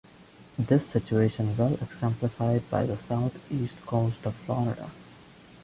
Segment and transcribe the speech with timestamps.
[0.57, 4.89] This situation well exemplified by the southeast coast of Florida.